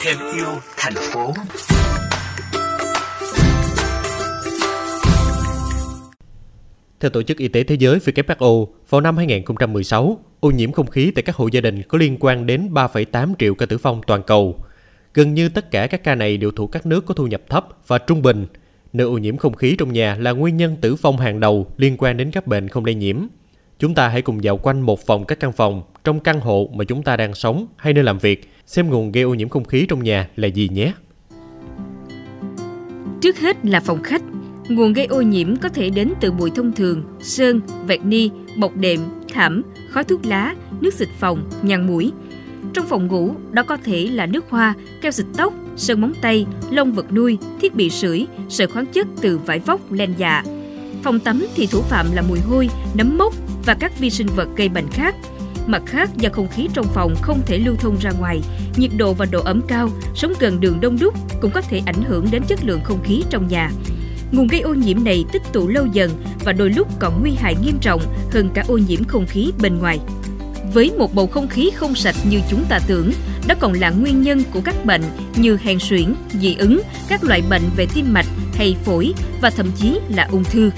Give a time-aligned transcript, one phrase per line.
[0.00, 1.32] Thêm yêu thành phố.
[7.00, 11.10] Theo Tổ chức Y tế Thế giới WHO, vào năm 2016, ô nhiễm không khí
[11.10, 14.22] tại các hộ gia đình có liên quan đến 3,8 triệu ca tử vong toàn
[14.26, 14.64] cầu.
[15.14, 17.68] Gần như tất cả các ca này đều thuộc các nước có thu nhập thấp
[17.86, 18.46] và trung bình.
[18.92, 21.96] Nơi ô nhiễm không khí trong nhà là nguyên nhân tử vong hàng đầu liên
[21.98, 23.26] quan đến các bệnh không lây nhiễm.
[23.78, 26.84] Chúng ta hãy cùng dạo quanh một vòng các căn phòng trong căn hộ mà
[26.84, 29.86] chúng ta đang sống hay nơi làm việc, xem nguồn gây ô nhiễm không khí
[29.88, 30.92] trong nhà là gì nhé.
[33.20, 34.22] Trước hết là phòng khách.
[34.68, 38.76] Nguồn gây ô nhiễm có thể đến từ bụi thông thường, sơn, vẹt ni, bọc
[38.76, 39.00] đệm,
[39.32, 42.12] thảm, khói thuốc lá, nước xịt phòng, nhang mũi.
[42.74, 46.46] Trong phòng ngủ, đó có thể là nước hoa, keo xịt tóc, sơn móng tay,
[46.70, 50.42] lông vật nuôi, thiết bị sưởi, sợi khoáng chất từ vải vóc, len dạ.
[51.06, 54.48] Phòng tắm thì thủ phạm là mùi hôi, nấm mốc và các vi sinh vật
[54.56, 55.14] gây bệnh khác.
[55.66, 58.40] Mặt khác, do không khí trong phòng không thể lưu thông ra ngoài,
[58.76, 62.02] nhiệt độ và độ ẩm cao, sống gần đường đông đúc cũng có thể ảnh
[62.02, 63.70] hưởng đến chất lượng không khí trong nhà.
[64.32, 66.10] Nguồn gây ô nhiễm này tích tụ lâu dần
[66.44, 68.02] và đôi lúc còn nguy hại nghiêm trọng
[68.32, 69.98] hơn cả ô nhiễm không khí bên ngoài.
[70.74, 73.12] Với một bầu không khí không sạch như chúng ta tưởng,
[73.48, 75.02] đó còn là nguyên nhân của các bệnh
[75.36, 79.66] như hèn suyễn, dị ứng, các loại bệnh về tim mạch hay phổi và thậm
[79.76, 80.70] chí là ung thư.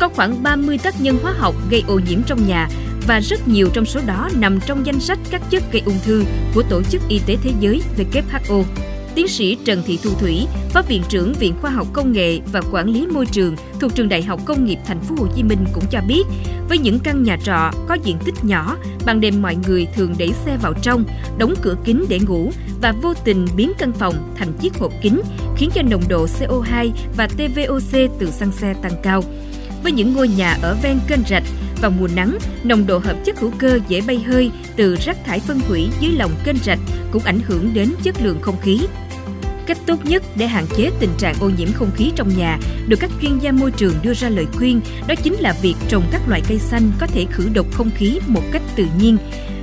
[0.00, 2.68] Có khoảng 30 tác nhân hóa học gây ô nhiễm trong nhà
[3.06, 6.24] và rất nhiều trong số đó nằm trong danh sách các chất gây ung thư
[6.54, 8.64] của Tổ chức Y tế Thế giới WHO.
[9.14, 12.60] Tiến sĩ Trần Thị Thu Thủy, Phó viện trưởng Viện Khoa học Công nghệ và
[12.72, 15.64] Quản lý môi trường thuộc Trường Đại học Công nghiệp Thành phố Hồ Chí Minh
[15.72, 16.22] cũng cho biết,
[16.68, 18.76] với những căn nhà trọ có diện tích nhỏ,
[19.06, 21.04] ban đêm mọi người thường đẩy xe vào trong,
[21.38, 22.50] đóng cửa kính để ngủ
[22.82, 25.20] và vô tình biến căn phòng thành chiếc hộp kính,
[25.56, 29.22] khiến cho nồng độ CO2 và TVOC từ xăng xe tăng cao.
[29.82, 31.44] Với những ngôi nhà ở ven kênh rạch,
[31.80, 35.40] vào mùa nắng, nồng độ hợp chất hữu cơ dễ bay hơi từ rác thải
[35.40, 36.78] phân hủy dưới lòng kênh rạch
[37.10, 38.80] cũng ảnh hưởng đến chất lượng không khí.
[39.66, 42.58] Cách tốt nhất để hạn chế tình trạng ô nhiễm không khí trong nhà
[42.88, 46.04] được các chuyên gia môi trường đưa ra lời khuyên đó chính là việc trồng
[46.10, 49.16] các loại cây xanh có thể khử độc không khí một cách tự nhiên.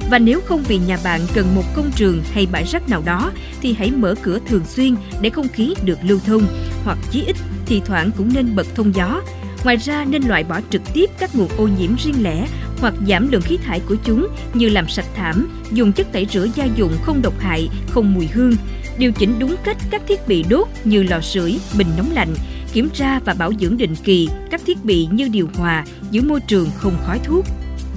[0.10, 3.32] Và nếu không vì nhà bạn cần một công trường hay bãi rác nào đó
[3.62, 6.44] thì hãy mở cửa thường xuyên để không khí được lưu thông
[6.84, 7.36] hoặc chí ít
[7.66, 9.22] thì thoảng cũng nên bật thông gió
[9.68, 12.48] Ngoài ra nên loại bỏ trực tiếp các nguồn ô nhiễm riêng lẻ
[12.80, 16.48] hoặc giảm lượng khí thải của chúng như làm sạch thảm, dùng chất tẩy rửa
[16.56, 18.54] gia dụng không độc hại, không mùi hương,
[18.98, 22.34] điều chỉnh đúng cách các thiết bị đốt như lò sưởi, bình nóng lạnh,
[22.74, 26.40] kiểm tra và bảo dưỡng định kỳ các thiết bị như điều hòa, giữ môi
[26.48, 27.46] trường không khói thuốc.